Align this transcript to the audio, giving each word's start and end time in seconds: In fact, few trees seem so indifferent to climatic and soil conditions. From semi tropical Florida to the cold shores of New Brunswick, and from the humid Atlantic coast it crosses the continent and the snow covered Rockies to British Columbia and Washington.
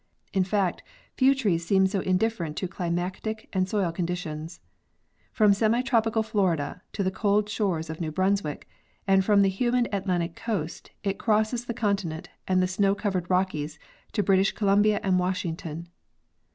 In 0.33 0.43
fact, 0.43 0.81
few 1.13 1.35
trees 1.35 1.63
seem 1.63 1.85
so 1.85 1.99
indifferent 1.99 2.57
to 2.57 2.67
climatic 2.67 3.47
and 3.53 3.69
soil 3.69 3.91
conditions. 3.91 4.59
From 5.31 5.53
semi 5.53 5.83
tropical 5.83 6.23
Florida 6.23 6.81
to 6.93 7.03
the 7.03 7.11
cold 7.11 7.47
shores 7.47 7.87
of 7.87 8.01
New 8.01 8.11
Brunswick, 8.11 8.67
and 9.05 9.23
from 9.23 9.43
the 9.43 9.47
humid 9.49 9.87
Atlantic 9.93 10.35
coast 10.35 10.89
it 11.03 11.19
crosses 11.19 11.65
the 11.65 11.75
continent 11.75 12.29
and 12.47 12.63
the 12.63 12.67
snow 12.67 12.95
covered 12.95 13.29
Rockies 13.29 13.77
to 14.13 14.23
British 14.23 14.53
Columbia 14.53 14.99
and 15.03 15.19
Washington. 15.19 15.87